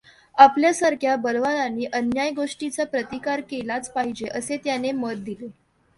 आपल्यासारख्या 0.37 1.15
बलवानानी 1.15 1.85
अन्याय्य 1.93 2.31
गोष्टीचा 2.31 2.83
प्रतिकार 2.85 3.41
केलाच 3.41 3.91
पाहिजे 3.91 4.27
असे 4.27 4.57
त्याने 4.57 4.91
मत 4.91 5.23
दिले. 5.25 5.47